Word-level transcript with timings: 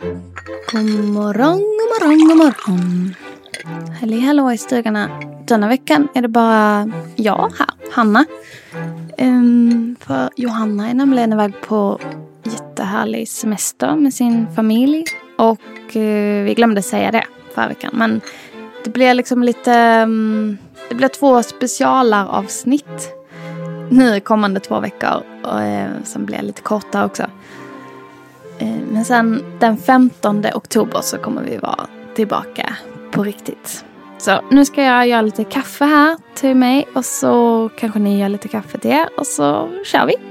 God 0.00 1.04
morgon, 1.04 1.58
god 1.58 1.88
morgon, 1.90 2.28
god 2.28 2.36
morgon. 2.36 3.14
Halli 4.00 4.20
hallå 4.20 4.52
i 4.52 4.58
stugorna. 4.58 5.20
Denna 5.46 5.68
veckan 5.68 6.08
är 6.14 6.22
det 6.22 6.28
bara 6.28 6.90
jag 7.16 7.52
här, 7.58 7.92
Hanna. 7.92 8.24
Um, 9.18 9.96
för 10.00 10.30
Johanna 10.36 10.90
är 10.90 10.94
nämligen 10.94 11.32
iväg 11.32 11.60
på 11.60 12.00
jättehärlig 12.44 13.28
semester 13.28 13.96
med 13.96 14.14
sin 14.14 14.46
familj. 14.54 15.04
Och 15.38 15.96
uh, 15.96 16.44
vi 16.44 16.54
glömde 16.56 16.82
säga 16.82 17.10
det 17.10 17.24
förra 17.54 17.68
veckan. 17.68 17.90
Men 17.94 18.20
det 18.84 18.90
blir 18.90 19.14
liksom 19.14 19.42
lite... 19.42 20.02
Um, 20.02 20.58
det 20.88 20.94
blir 20.94 21.08
två 21.08 21.42
specialavsnitt 21.42 23.12
nu 23.90 24.20
kommande 24.20 24.60
två 24.60 24.80
veckor. 24.80 25.22
Och, 25.44 25.60
uh, 25.60 26.04
som 26.04 26.24
blir 26.24 26.42
lite 26.42 26.62
korta 26.62 27.04
också. 27.04 27.26
Men 28.90 29.04
sen 29.04 29.44
den 29.60 29.76
15 29.76 30.44
oktober 30.54 31.00
så 31.00 31.18
kommer 31.18 31.42
vi 31.42 31.56
vara 31.56 31.86
tillbaka 32.14 32.76
på 33.10 33.22
riktigt. 33.22 33.84
Så 34.18 34.40
nu 34.50 34.64
ska 34.64 34.82
jag 34.82 35.08
göra 35.08 35.22
lite 35.22 35.44
kaffe 35.44 35.84
här 35.84 36.16
till 36.34 36.54
mig 36.54 36.88
och 36.94 37.04
så 37.04 37.70
kanske 37.78 37.98
ni 37.98 38.20
gör 38.20 38.28
lite 38.28 38.48
kaffe 38.48 38.78
till 38.78 38.90
er 38.90 39.08
och 39.18 39.26
så 39.26 39.68
kör 39.84 40.06
vi. 40.06 40.14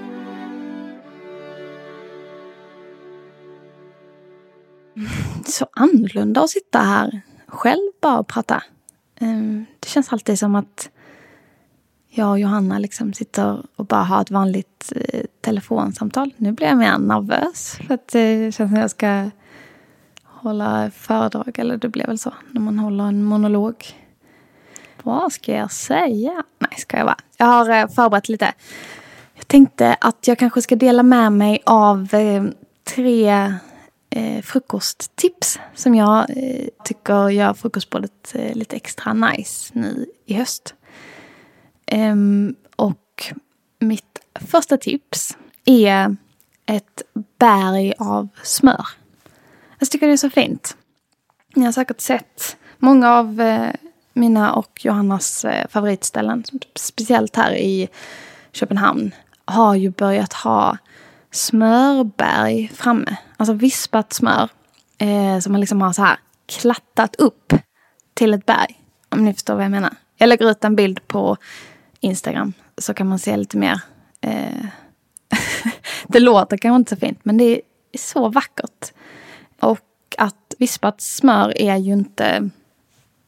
Så 5.45 5.67
annorlunda 5.71 6.41
att 6.41 6.49
sitta 6.49 6.79
här 6.79 7.21
själv 7.47 7.91
bara 8.01 8.19
och 8.19 8.27
prata. 8.27 8.63
Ehm, 9.19 9.65
det 9.79 9.89
känns 9.89 10.13
alltid 10.13 10.39
som 10.39 10.55
att 10.55 10.89
jag 12.17 12.29
och 12.29 12.39
Johanna 12.39 12.79
liksom 12.79 13.13
sitter 13.13 13.61
och 13.75 13.85
bara 13.85 14.03
har 14.03 14.21
ett 14.21 14.31
vanligt 14.31 14.93
eh, 14.95 15.21
telefonsamtal. 15.41 16.33
Nu 16.37 16.51
blir 16.51 16.67
jag 16.67 16.77
mer 16.77 16.97
nervös 16.97 17.79
för 17.87 17.93
att 17.93 18.15
eh, 18.15 18.21
det 18.21 18.55
känns 18.55 18.71
som 18.71 18.79
jag 18.79 18.91
ska 18.91 19.29
hålla 20.23 20.91
föredrag. 20.91 21.59
Eller 21.59 21.77
det 21.77 21.89
blir 21.89 22.07
väl 22.07 22.19
så 22.19 22.33
när 22.51 22.61
man 22.61 22.79
håller 22.79 23.03
en 23.03 23.23
monolog. 23.23 23.85
Vad 25.03 25.33
ska 25.33 25.51
jag 25.51 25.71
säga? 25.71 26.43
Nej, 26.59 26.71
ska 26.77 26.97
jag 26.97 27.05
bara. 27.05 27.17
Jag 27.37 27.45
har 27.45 27.69
eh, 27.69 27.87
förberett 27.87 28.29
lite. 28.29 28.53
Jag 29.35 29.47
tänkte 29.47 29.97
att 30.01 30.27
jag 30.27 30.37
kanske 30.37 30.61
ska 30.61 30.75
dela 30.75 31.03
med 31.03 31.31
mig 31.31 31.59
av 31.65 32.13
eh, 32.13 32.43
tre 32.95 33.53
eh, 34.09 34.41
frukosttips 34.41 35.59
som 35.75 35.95
jag 35.95 36.29
eh, 36.29 36.67
tycker 36.83 37.29
gör 37.29 37.53
frukostbordet 37.53 38.35
eh, 38.35 38.55
lite 38.55 38.75
extra 38.75 39.13
nice 39.13 39.71
nu 39.73 40.05
i 40.25 40.33
höst. 40.33 40.73
Um, 41.91 42.55
och 42.75 43.33
mitt 43.79 44.19
första 44.35 44.77
tips 44.77 45.37
är 45.65 46.15
ett 46.65 47.01
berg 47.39 47.93
av 47.97 48.27
smör. 48.43 48.87
Jag 49.79 49.91
tycker 49.91 50.07
det 50.07 50.13
är 50.13 50.17
så 50.17 50.29
fint. 50.29 50.77
Ni 51.55 51.65
har 51.65 51.71
säkert 51.71 52.01
sett 52.01 52.57
många 52.77 53.13
av 53.13 53.41
eh, 53.41 53.71
mina 54.13 54.53
och 54.53 54.85
Johannas 54.85 55.45
eh, 55.45 55.67
favoritställen, 55.67 56.43
typ 56.43 56.79
speciellt 56.79 57.35
här 57.35 57.55
i 57.55 57.89
Köpenhamn, 58.51 59.11
har 59.45 59.75
ju 59.75 59.89
börjat 59.89 60.33
ha 60.33 60.77
smörberg 61.31 62.71
framme. 62.75 63.17
Alltså 63.37 63.53
vispat 63.53 64.13
smör 64.13 64.49
eh, 64.97 65.39
som 65.39 65.51
man 65.51 65.61
liksom 65.61 65.81
har 65.81 65.93
så 65.93 66.01
här 66.01 66.19
klattat 66.45 67.15
upp 67.15 67.53
till 68.13 68.33
ett 68.33 68.45
berg. 68.45 68.81
Om 69.09 69.25
ni 69.25 69.33
förstår 69.33 69.55
vad 69.55 69.63
jag 69.63 69.71
menar. 69.71 69.93
Jag 70.15 70.29
lägger 70.29 70.51
ut 70.51 70.63
en 70.63 70.75
bild 70.75 71.07
på 71.07 71.37
Instagram 71.99 72.53
så 72.77 72.93
kan 72.93 73.07
man 73.07 73.19
se 73.19 73.37
lite 73.37 73.57
mer. 73.57 73.81
Eh, 74.21 74.65
det 76.07 76.19
låter 76.19 76.57
kanske 76.57 76.75
inte 76.75 76.95
så 76.95 76.99
fint 76.99 77.19
men 77.23 77.37
det 77.37 77.43
är 77.43 77.61
så 77.97 78.29
vackert. 78.29 78.93
Och 79.59 79.79
att 80.17 80.55
vispat 80.57 81.01
smör 81.01 81.61
är 81.61 81.75
ju 81.75 81.93
inte 81.93 82.49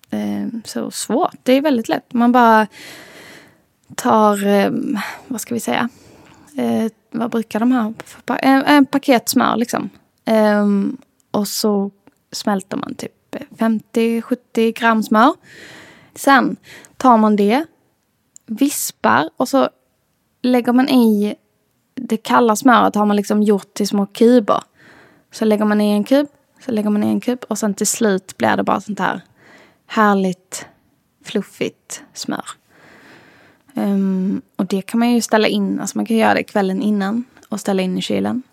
eh, 0.09 0.47
så 0.65 0.91
svårt. 0.91 1.35
Det 1.43 1.53
är 1.53 1.61
väldigt 1.61 1.89
lätt. 1.89 2.13
Man 2.13 2.31
bara 2.31 2.67
tar, 3.95 4.47
eh, 4.47 4.71
vad 5.27 5.41
ska 5.41 5.53
vi 5.53 5.59
säga, 5.59 5.89
eh, 6.57 6.91
vad 7.11 7.31
brukar 7.31 7.59
de 7.59 7.71
ha? 7.71 7.93
En, 8.41 8.63
eh, 8.63 8.71
en 8.71 8.85
paket 8.85 9.29
smör 9.29 9.57
liksom. 9.57 9.89
Ehm, 10.25 10.97
och 11.31 11.47
så 11.47 11.91
smälter 12.31 12.77
man 12.77 12.95
typ 12.95 13.35
50-70 13.57 14.71
gram 14.71 15.03
smör. 15.03 15.33
Sen 16.15 16.55
tar 16.97 17.17
man 17.17 17.35
det, 17.35 17.65
vispar 18.49 19.29
och 19.37 19.49
så 19.49 19.69
lägger 20.41 20.73
man 20.73 20.89
i 20.89 21.35
det 21.95 22.17
kalla 22.17 22.55
smöret 22.55 22.95
har 22.95 23.05
man 23.05 23.15
liksom 23.15 23.43
gjort 23.43 23.73
till 23.73 23.87
små 23.87 24.05
kuber. 24.05 24.63
Så 25.31 25.45
lägger 25.45 25.65
man 25.65 25.81
i 25.81 25.91
en 25.91 26.03
kub, 26.03 26.27
så 26.65 26.71
lägger 26.71 26.89
man 26.89 27.03
i 27.03 27.07
en 27.07 27.21
kub 27.21 27.45
och 27.47 27.57
sen 27.57 27.73
till 27.73 27.87
slut 27.87 28.37
blir 28.37 28.57
det 28.57 28.63
bara 28.63 28.81
sånt 28.81 28.99
här 28.99 29.21
härligt 29.87 30.65
fluffigt 31.23 32.03
smör. 32.13 32.45
Um, 33.73 34.41
och 34.55 34.65
det 34.65 34.81
kan 34.81 34.99
man 34.99 35.11
ju 35.11 35.21
ställa 35.21 35.47
in, 35.47 35.79
alltså 35.79 35.97
man 35.97 36.05
kan 36.05 36.17
göra 36.17 36.33
det 36.33 36.43
kvällen 36.43 36.81
innan 36.81 37.23
och 37.49 37.59
ställa 37.59 37.81
in 37.81 37.97
i 37.97 38.01
kylen. 38.01 38.43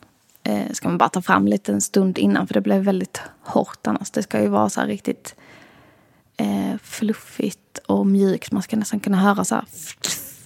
Uh, 0.49 0.73
ska 0.73 0.89
man 0.89 0.99
bara 0.99 1.09
ta 1.09 1.23
fram 1.23 1.47
lite 1.47 1.73
en 1.73 1.81
stund 1.81 2.19
innan 2.19 2.47
för 2.47 2.55
det 2.55 2.61
blir 2.61 2.79
väldigt 2.79 3.21
hårt 3.41 3.87
annars. 3.87 4.11
Det 4.11 4.23
ska 4.23 4.43
ju 4.43 4.49
vara 4.49 4.69
så 4.69 4.81
här 4.81 4.89
riktigt 4.89 5.35
eh, 6.37 6.79
fluffigt 6.83 7.79
och 7.87 8.07
mjukt. 8.07 8.53
Man 8.53 8.63
ska 8.63 8.77
nästan 8.77 9.01
kunna 9.01 9.17
höra 9.17 9.45
så 9.45 9.55
här 9.55 9.65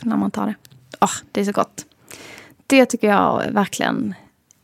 när 0.01 0.17
man 0.17 0.31
tar 0.31 0.47
det. 0.47 0.55
Oh, 1.01 1.15
det 1.33 1.41
är 1.41 1.45
så 1.45 1.53
gott. 1.53 1.87
Det 2.67 2.87
tycker 2.87 3.09
jag 3.09 3.53
verkligen 3.53 4.15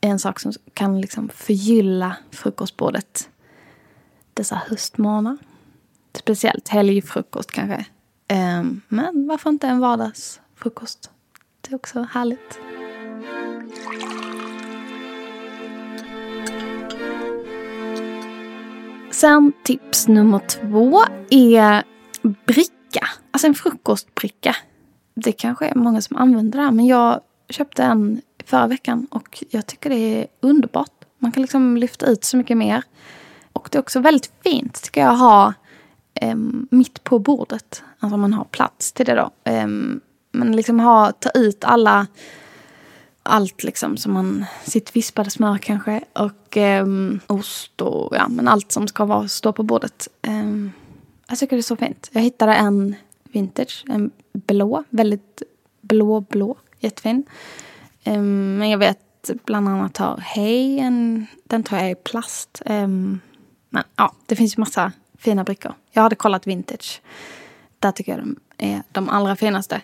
är 0.01 0.09
en 0.09 0.19
sak 0.19 0.39
som 0.39 0.53
kan 0.73 1.01
liksom 1.01 1.29
förgylla 1.29 2.15
frukostbordet 2.31 3.29
dessa 4.33 4.61
höstmorgnar. 4.67 5.37
Speciellt 6.13 6.67
helgfrukost 6.67 7.51
kanske. 7.51 7.85
Eh, 8.27 8.63
men 8.87 9.27
varför 9.27 9.49
inte 9.49 9.67
en 9.67 9.79
vardagsfrukost? 9.79 11.11
Det 11.61 11.71
är 11.71 11.75
också 11.75 12.07
härligt. 12.11 12.59
Sen 19.17 19.53
tips 19.63 20.07
nummer 20.07 20.39
två 20.39 21.01
är 21.29 21.83
bricka. 22.45 23.07
Alltså 23.31 23.47
en 23.47 23.53
frukostbricka. 23.53 24.55
Det 25.15 25.31
kanske 25.31 25.67
är 25.67 25.75
många 25.75 26.01
som 26.01 26.17
använder 26.17 26.59
det 26.59 26.63
här 26.63 26.71
men 26.71 26.85
jag 26.85 27.21
köpte 27.49 27.83
en 27.83 28.21
förra 28.45 28.67
veckan 28.67 29.07
och 29.11 29.43
jag 29.49 29.67
tycker 29.67 29.89
det 29.89 29.95
är 29.95 30.27
underbart. 30.39 30.91
Man 31.19 31.31
kan 31.31 31.41
liksom 31.41 31.77
lyfta 31.77 32.05
ut 32.05 32.23
så 32.23 32.37
mycket 32.37 32.57
mer. 32.57 32.83
Och 33.53 33.69
det 33.71 33.77
är 33.77 33.79
också 33.79 33.99
väldigt 33.99 34.31
fint 34.43 34.83
tycker 34.83 35.01
jag 35.01 35.13
att 35.13 35.19
ha 35.19 35.53
eh, 36.13 36.35
mitt 36.69 37.03
på 37.03 37.19
bordet. 37.19 37.83
Alltså 37.99 38.15
om 38.15 38.21
man 38.21 38.33
har 38.33 38.45
plats 38.45 38.91
till 38.91 39.05
det 39.05 39.15
då. 39.15 39.51
Eh, 39.51 39.67
men 40.31 40.55
liksom 40.55 40.79
ha, 40.79 41.11
ta 41.11 41.29
ut 41.29 41.63
alla 41.63 42.07
allt 43.27 43.63
liksom 43.63 43.97
som 43.97 44.13
man, 44.13 44.45
sitt 44.63 44.95
vispade 44.95 45.29
smör 45.29 45.57
kanske 45.57 46.03
och 46.13 46.57
eh, 46.57 46.85
ost 47.27 47.81
och 47.81 48.15
ja, 48.15 48.27
men 48.27 48.47
allt 48.47 48.71
som 48.71 48.87
ska 48.87 49.05
vara, 49.05 49.27
stå 49.27 49.53
på 49.53 49.63
bordet. 49.63 50.07
Eh, 50.21 50.69
jag 51.27 51.39
tycker 51.39 51.55
det 51.55 51.59
är 51.59 51.61
så 51.61 51.75
fint. 51.75 52.09
Jag 52.11 52.21
hittade 52.21 52.53
en 52.53 52.95
vintage, 53.23 53.85
en 53.87 54.11
blå, 54.33 54.83
väldigt 54.89 55.41
blå 55.81 56.21
blå, 56.21 56.57
jättefin. 56.79 57.23
Eh, 58.03 58.21
men 58.21 58.69
jag 58.69 58.77
vet 58.77 58.99
bland 59.45 59.69
annat 59.69 59.97
har 59.97 60.17
Hej, 60.17 60.79
en, 60.79 61.27
den 61.43 61.63
tror 61.63 61.79
jag 61.79 61.87
är 61.87 61.91
i 61.91 61.95
plast. 61.95 62.61
Eh, 62.65 62.87
men 63.69 63.83
ja, 63.95 64.13
det 64.25 64.35
finns 64.35 64.57
ju 64.57 64.59
massa 64.59 64.91
fina 65.17 65.43
brickor. 65.43 65.73
Jag 65.91 66.01
hade 66.01 66.15
kollat 66.15 66.47
vintage. 66.47 67.01
Där 67.79 67.91
tycker 67.91 68.11
jag 68.11 68.21
de 68.21 68.35
är 68.57 68.83
de 68.91 69.09
allra 69.09 69.35
finaste. 69.35 69.81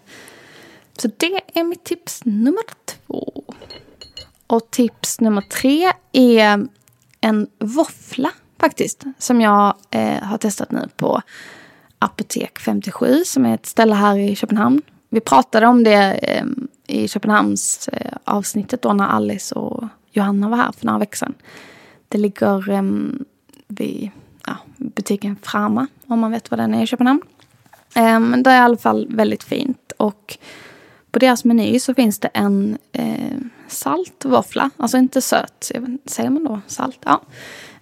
Så 0.97 1.09
det 1.17 1.41
är 1.53 1.63
mitt 1.63 1.83
tips 1.83 2.25
nummer. 2.25 2.63
Och 4.53 4.71
tips 4.71 5.19
nummer 5.19 5.41
tre 5.41 5.91
är 6.11 6.67
en 7.21 7.47
våffla 7.59 8.31
faktiskt. 8.59 9.03
Som 9.17 9.41
jag 9.41 9.75
eh, 9.91 10.23
har 10.23 10.37
testat 10.37 10.71
nu 10.71 10.89
på 10.97 11.21
Apotek 11.99 12.59
57 12.59 13.23
som 13.25 13.45
är 13.45 13.53
ett 13.53 13.65
ställe 13.65 13.95
här 13.95 14.17
i 14.17 14.35
Köpenhamn. 14.35 14.81
Vi 15.09 15.19
pratade 15.19 15.67
om 15.67 15.83
det 15.83 16.13
eh, 16.13 16.45
i 16.87 17.07
Köpenhamns 17.07 17.87
eh, 17.87 18.17
avsnittet 18.23 18.81
då 18.81 18.93
när 18.93 19.07
Alice 19.07 19.55
och 19.55 19.83
Johanna 20.11 20.49
var 20.49 20.57
här 20.57 20.71
för 20.71 20.85
några 20.85 20.99
veckor 20.99 21.15
sedan. 21.17 21.33
Det 22.07 22.17
ligger 22.17 22.69
eh, 22.69 22.83
vid 23.67 24.11
ja, 24.47 24.57
butiken 24.77 25.35
Frama, 25.41 25.87
om 26.07 26.19
man 26.19 26.31
vet 26.31 26.51
vad 26.51 26.59
den 26.59 26.73
är 26.73 26.83
i 26.83 26.87
Köpenhamn. 26.87 27.21
Eh, 27.95 28.19
det 28.19 28.49
är 28.49 28.57
i 28.57 28.63
alla 28.63 28.77
fall 28.77 29.07
väldigt 29.09 29.43
fint. 29.43 29.91
Och 29.97 30.37
på 31.11 31.19
deras 31.19 31.45
meny 31.45 31.79
så 31.79 31.93
finns 31.93 32.19
det 32.19 32.27
en 32.27 32.77
eh, 32.91 33.37
saltvåffla, 33.73 34.69
alltså 34.77 34.97
inte 34.97 35.21
söt, 35.21 35.71
säger 36.05 36.29
man 36.29 36.43
då 36.43 36.61
salt? 36.67 36.99
Ja. 37.05 37.21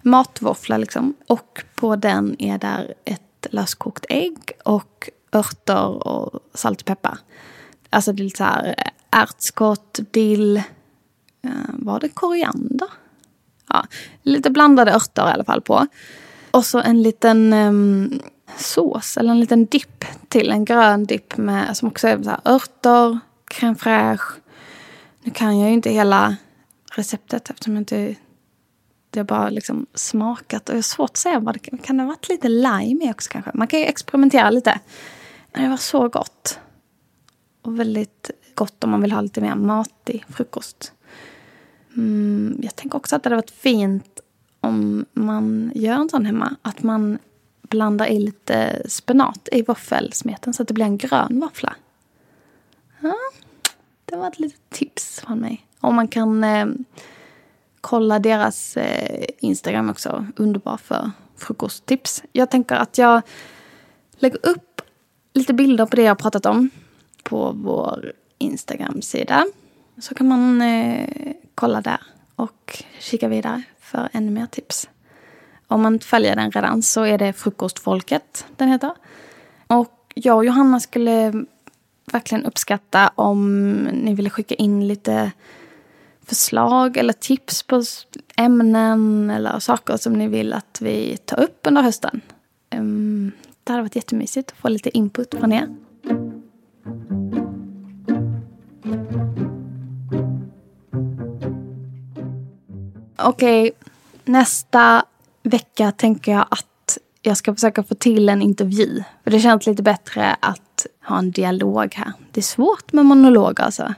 Matvåffla 0.02 0.76
liksom. 0.76 1.14
Och 1.26 1.64
på 1.74 1.96
den 1.96 2.36
är 2.38 2.58
där 2.58 2.94
ett 3.04 3.46
löskokt 3.50 4.06
ägg 4.08 4.52
och 4.64 5.10
örter 5.32 6.06
och 6.06 6.40
salt 6.54 6.80
och 6.80 6.86
peppar. 6.86 7.18
Alltså 7.90 8.12
det 8.12 8.22
är 8.22 8.24
lite 8.24 8.36
så 8.36 8.44
här 8.44 8.74
eh, 8.78 9.20
ärtskott, 9.20 10.00
dill, 10.10 10.56
eh, 11.42 11.50
var 11.72 12.00
det 12.00 12.08
koriander? 12.08 12.88
Ja, 13.68 13.86
lite 14.22 14.50
blandade 14.50 14.92
örter 14.92 15.28
i 15.28 15.32
alla 15.32 15.44
fall 15.44 15.60
på. 15.60 15.86
Och 16.50 16.64
så 16.64 16.80
en 16.80 17.02
liten 17.02 17.52
um, 17.52 18.20
sås, 18.56 19.16
eller 19.16 19.30
en 19.30 19.40
liten 19.40 19.66
dipp 19.66 20.04
till. 20.28 20.50
En 20.50 20.64
grön 20.64 21.04
dipp 21.04 21.36
med, 21.36 21.76
som 21.76 21.88
också 21.88 22.08
är 22.08 22.22
så 22.22 22.30
här, 22.30 22.40
örter, 22.44 23.18
crème 23.50 23.74
fraîche. 23.74 24.41
Nu 25.22 25.30
kan 25.30 25.58
jag 25.58 25.68
ju 25.68 25.74
inte 25.74 25.90
hela 25.90 26.36
receptet 26.96 27.50
eftersom 27.50 27.74
jag 27.74 27.80
inte 27.80 28.16
det 29.12 29.20
har 29.20 29.24
bara 29.24 29.50
liksom 29.50 29.86
smakat. 29.94 30.68
Och 30.68 30.72
jag 30.72 30.78
har 30.78 30.82
svårt 30.82 31.10
att 31.10 31.16
säga 31.16 31.40
vad 31.40 31.54
det 31.54 31.58
kan, 31.58 31.78
kan 31.78 31.96
det 31.96 32.02
ha 32.02 32.08
varit 32.08 32.28
lite 32.28 32.48
lime 32.48 33.04
i 33.04 33.10
också 33.10 33.30
kanske. 33.30 33.50
Man 33.54 33.66
kan 33.66 33.80
ju 33.80 33.86
experimentera 33.86 34.50
lite. 34.50 34.80
Men 35.52 35.62
det 35.62 35.68
var 35.68 35.76
så 35.76 36.08
gott. 36.08 36.58
Och 37.62 37.80
väldigt 37.80 38.30
gott 38.54 38.84
om 38.84 38.90
man 38.90 39.02
vill 39.02 39.12
ha 39.12 39.20
lite 39.20 39.40
mer 39.40 39.54
matig 39.54 40.24
frukost. 40.28 40.92
Mm, 41.96 42.60
jag 42.62 42.76
tänker 42.76 42.96
också 42.96 43.16
att 43.16 43.22
det 43.22 43.26
hade 43.26 43.36
varit 43.36 43.50
fint 43.50 44.20
om 44.60 45.04
man 45.12 45.72
gör 45.74 45.94
en 45.94 46.08
sån 46.08 46.26
hemma. 46.26 46.56
Att 46.62 46.82
man 46.82 47.18
blandar 47.62 48.06
i 48.06 48.18
lite 48.18 48.82
spenat 48.90 49.48
i 49.52 49.62
våffelsmeten 49.62 50.54
så 50.54 50.62
att 50.62 50.68
det 50.68 50.74
blir 50.74 50.84
en 50.84 50.98
grön 50.98 51.40
våffla. 51.40 51.74
Ja, 53.00 53.14
det 54.12 54.18
var 54.18 54.28
ett 54.28 54.38
litet 54.38 54.70
tips 54.70 55.20
från 55.20 55.38
mig. 55.38 55.66
Och 55.80 55.94
man 55.94 56.08
kan 56.08 56.44
eh, 56.44 56.66
kolla 57.80 58.18
deras 58.18 58.76
eh, 58.76 59.26
Instagram 59.38 59.90
också. 59.90 60.26
Underbar 60.36 60.76
för 60.76 61.10
frukosttips. 61.36 62.22
Jag 62.32 62.50
tänker 62.50 62.74
att 62.74 62.98
jag 62.98 63.22
lägger 64.18 64.46
upp 64.46 64.82
lite 65.32 65.54
bilder 65.54 65.86
på 65.86 65.96
det 65.96 66.02
jag 66.02 66.18
pratat 66.18 66.46
om 66.46 66.70
på 67.22 67.52
vår 67.52 68.12
Instagram-sida. 68.38 69.46
Så 69.98 70.14
kan 70.14 70.28
man 70.28 70.62
eh, 70.62 71.34
kolla 71.54 71.80
där 71.80 72.00
och 72.36 72.84
kika 72.98 73.28
vidare 73.28 73.62
för 73.80 74.08
ännu 74.12 74.30
mer 74.30 74.46
tips. 74.46 74.88
Om 75.66 75.82
man 75.82 75.94
inte 75.94 76.06
följer 76.06 76.36
den 76.36 76.50
redan 76.50 76.82
så 76.82 77.04
är 77.04 77.18
det 77.18 77.32
Frukostfolket 77.32 78.46
den 78.56 78.68
heter. 78.68 78.92
Och 79.66 80.12
jag 80.14 80.36
och 80.36 80.44
Johanna 80.44 80.80
skulle 80.80 81.44
verkligen 82.14 82.44
uppskatta 82.44 83.10
om 83.14 83.82
ni 83.82 84.14
ville 84.14 84.30
skicka 84.30 84.54
in 84.54 84.88
lite 84.88 85.32
förslag 86.24 86.96
eller 86.96 87.12
tips 87.12 87.62
på 87.62 87.82
ämnen 88.36 89.30
eller 89.30 89.58
saker 89.58 89.96
som 89.96 90.12
ni 90.12 90.28
vill 90.28 90.52
att 90.52 90.78
vi 90.80 91.16
tar 91.16 91.40
upp 91.40 91.66
under 91.66 91.82
hösten. 91.82 92.20
Ehm, 92.70 93.32
det 93.64 93.72
hade 93.72 93.82
varit 93.82 93.96
jättemysigt 93.96 94.50
att 94.50 94.58
få 94.58 94.68
lite 94.68 94.98
input 94.98 95.34
från 95.34 95.52
er. 95.52 95.68
Okej, 103.24 103.62
okay, 103.62 103.72
nästa 104.24 105.04
vecka 105.42 105.92
tänker 105.92 106.32
jag 106.32 106.46
att 106.50 106.98
jag 107.22 107.36
ska 107.36 107.54
försöka 107.54 107.82
få 107.82 107.94
till 107.94 108.28
en 108.28 108.42
intervju. 108.42 109.02
För 109.24 109.30
det 109.30 109.40
känns 109.40 109.66
lite 109.66 109.82
bättre 109.82 110.36
att 110.40 110.71
ha 111.04 111.18
en 111.18 111.30
dialog 111.30 111.94
här. 111.94 112.12
Det 112.30 112.40
är 112.40 112.42
svårt 112.42 112.92
med 112.92 113.06
monolog 113.06 113.60
alltså. 113.60 113.94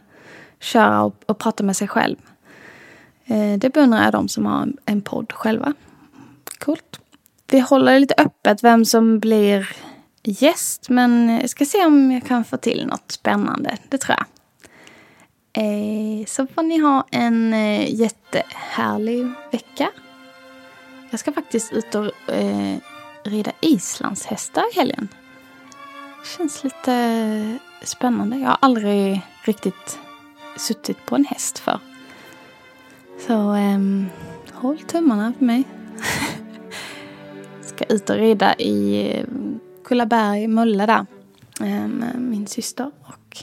Köra 0.60 1.02
och, 1.02 1.14
och 1.26 1.38
prata 1.38 1.64
med 1.64 1.76
sig 1.76 1.88
själv. 1.88 2.16
Eh, 3.24 3.58
det 3.58 3.72
beundrar 3.72 4.04
jag 4.04 4.12
de 4.12 4.28
som 4.28 4.46
har 4.46 4.68
en 4.84 5.02
podd 5.02 5.32
själva. 5.32 5.74
Coolt. 6.58 7.00
Vi 7.50 7.60
håller 7.60 7.98
lite 7.98 8.14
öppet 8.18 8.64
vem 8.64 8.84
som 8.84 9.18
blir 9.18 9.68
gäst. 10.22 10.88
Men 10.88 11.38
jag 11.40 11.50
ska 11.50 11.64
se 11.64 11.84
om 11.86 12.12
jag 12.12 12.26
kan 12.26 12.44
få 12.44 12.56
till 12.56 12.86
något 12.86 13.12
spännande. 13.12 13.78
Det 13.88 13.98
tror 13.98 14.16
jag. 14.18 14.26
Eh, 15.56 16.24
så 16.26 16.46
får 16.46 16.62
ni 16.62 16.78
ha 16.78 17.06
en 17.10 17.54
eh, 17.54 17.94
jättehärlig 17.94 19.32
vecka. 19.52 19.90
Jag 21.10 21.20
ska 21.20 21.32
faktiskt 21.32 21.72
ut 21.72 21.94
och 21.94 22.34
eh, 22.34 22.76
rida 23.24 23.52
islandshästar 23.60 24.62
i 24.72 24.76
helgen. 24.76 25.08
Känns 26.24 26.64
lite 26.64 27.58
spännande. 27.82 28.36
Jag 28.36 28.48
har 28.48 28.58
aldrig 28.60 29.22
riktigt 29.44 29.98
suttit 30.56 31.06
på 31.06 31.14
en 31.14 31.24
häst 31.24 31.58
för. 31.58 31.80
Så 33.26 33.34
um, 33.54 34.06
håll 34.52 34.78
tummarna 34.78 35.32
för 35.38 35.44
mig. 35.44 35.64
ska 37.62 37.84
ut 37.84 38.10
och 38.10 38.16
rida 38.16 38.54
i 38.54 39.10
eh, 39.10 39.26
Kullaberg, 39.84 40.46
Mulla 40.46 40.86
där. 40.86 41.06
Med 41.60 42.14
min 42.18 42.46
syster 42.46 42.90
och 43.00 43.36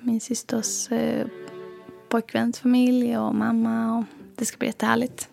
min 0.00 0.20
systers 0.20 0.92
eh, 0.92 1.26
pojkväns 2.08 2.58
familj 2.58 3.18
och 3.18 3.34
mamma. 3.34 3.98
Och 3.98 4.04
det 4.36 4.44
ska 4.44 4.58
bli 4.58 4.68
jättehärligt. 4.68 5.28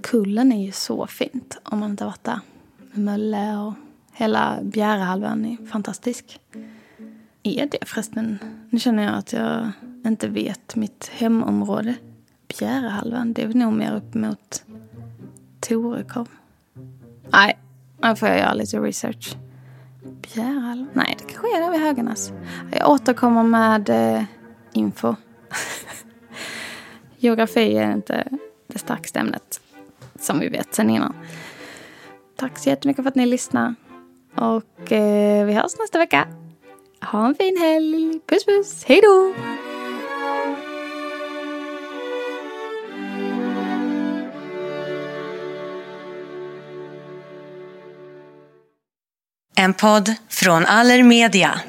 Kullen 0.00 0.52
är 0.52 0.64
ju 0.66 0.72
så 0.72 1.06
fint 1.06 1.58
om 1.62 1.78
man 1.78 1.90
inte 1.90 2.04
har 2.04 2.10
varit 2.10 2.24
där. 2.24 2.40
Mölle 2.92 3.56
och 3.56 3.74
hela 4.18 4.58
Bjärehalvön 4.62 5.44
är 5.44 5.66
fantastisk. 5.66 6.40
Är 7.42 7.66
det 7.66 7.78
förresten? 7.88 8.38
Nu 8.70 8.78
känner 8.78 9.02
jag 9.02 9.14
att 9.14 9.32
jag 9.32 9.70
inte 10.04 10.28
vet 10.28 10.76
mitt 10.76 11.10
hemområde. 11.14 11.94
Bjärehalvön, 12.58 13.32
det 13.32 13.42
är 13.42 13.48
nog 13.48 13.72
mer 13.72 13.94
upp 13.94 14.14
mot 14.14 14.64
Torekov. 15.60 16.28
Nej, 17.32 17.58
nu 18.02 18.16
får 18.16 18.28
jag 18.28 18.38
göra 18.38 18.52
lite 18.52 18.78
research. 18.78 19.36
Bjärehalvön? 20.34 20.88
Nej, 20.92 21.16
det 21.18 21.24
kanske 21.24 21.56
är 21.56 21.60
där 21.60 21.70
vid 21.70 21.80
Höganäs. 21.80 22.32
Jag 22.72 22.90
återkommer 22.90 23.42
med 23.42 23.88
eh, 23.88 24.24
info. 24.72 25.14
Geografi 27.18 27.76
är 27.76 27.92
inte 27.92 28.28
det 28.66 28.78
starkaste 28.78 29.18
ämnet 29.18 29.60
som 30.20 30.38
vi 30.38 30.48
vet 30.48 30.74
sen 30.74 30.90
innan. 30.90 31.14
Tack 32.36 32.58
så 32.58 32.68
jättemycket 32.68 33.02
för 33.02 33.08
att 33.08 33.14
ni 33.14 33.26
lyssnar. 33.26 33.74
Och 34.40 34.92
eh, 34.92 35.46
vi 35.46 35.52
hörs 35.52 35.78
nästa 35.78 35.98
vecka. 35.98 36.28
Ha 37.00 37.26
en 37.26 37.34
fin 37.34 37.56
helg. 37.56 38.20
Puss 38.26 38.44
puss. 38.44 38.84
Hej 38.84 39.00
då! 39.02 39.34
En 49.56 49.74
podd 49.74 50.14
från 50.28 50.66
Allermedia. 50.66 51.60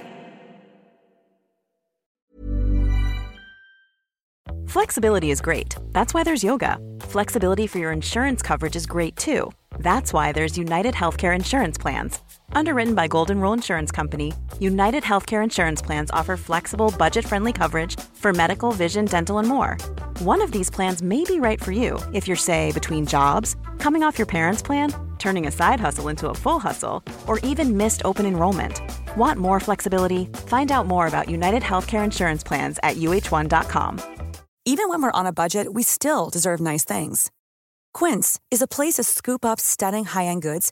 Flexibility 4.68 5.32
is 5.32 5.42
great. 5.42 5.76
That's 5.94 6.14
why 6.14 6.24
there's 6.24 6.44
yoga. 6.44 6.78
Flexibility 7.00 7.68
for 7.68 7.80
your 7.80 7.92
insurance 7.92 8.48
coverage 8.48 8.76
is 8.76 8.86
great 8.86 9.18
too. 9.18 9.52
That's 9.80 10.14
why 10.14 10.32
there's 10.32 10.58
United 10.58 10.94
Healthcare 10.94 11.36
Insurance 11.36 11.82
Plans. 11.82 12.20
Underwritten 12.54 12.96
by 12.96 13.08
Golden 13.08 13.40
Rule 13.40 13.54
Insurance 13.54 13.92
Company, 13.92 14.34
United 14.60 15.04
Healthcare 15.04 15.44
Insurance 15.44 15.82
Plans 15.82 16.12
offer 16.12 16.38
flexible, 16.38 16.94
budget 16.98 17.26
friendly 17.26 17.54
coverage 17.54 18.00
for 18.16 18.34
medical, 18.34 18.72
vision, 18.72 19.06
dental, 19.06 19.40
and 19.40 19.48
more. 19.48 19.78
One 20.20 20.42
of 20.42 20.52
these 20.52 20.70
plans 20.70 21.02
may 21.02 21.24
be 21.24 21.40
right 21.40 21.62
for 21.62 21.72
you 21.72 22.00
if 22.14 22.28
you're, 22.28 22.38
say, 22.38 22.72
between 22.72 23.06
jobs, 23.06 23.56
coming 23.78 24.04
off 24.04 24.18
your 24.18 24.26
parents' 24.26 24.62
plan, 24.62 24.94
turning 25.18 25.48
a 25.48 25.52
side 25.52 25.80
hustle 25.80 26.08
into 26.08 26.30
a 26.30 26.36
full 26.36 26.60
hustle, 26.60 27.04
or 27.28 27.40
even 27.40 27.78
missed 27.78 28.02
open 28.06 28.26
enrollment. 28.26 28.82
Want 29.18 29.40
more 29.40 29.60
flexibility? 29.60 30.26
Find 30.48 30.72
out 30.72 30.88
more 30.88 31.08
about 31.08 31.30
United 31.30 31.64
Healthcare 31.64 32.04
Insurance 32.04 32.44
Plans 32.44 32.80
at 32.84 32.98
uh1.com. 32.98 34.00
Even 34.66 34.90
when 34.90 35.02
we're 35.02 35.12
on 35.12 35.26
a 35.26 35.34
budget, 35.34 35.74
we 35.74 35.84
still 35.84 36.30
deserve 36.30 36.60
nice 36.60 36.84
things. 36.84 37.32
Quince 37.94 38.40
is 38.52 38.62
a 38.62 38.68
place 38.68 38.96
to 38.96 39.04
scoop 39.04 39.44
up 39.44 39.60
stunning 39.60 40.06
high 40.06 40.26
end 40.26 40.42
goods 40.42 40.72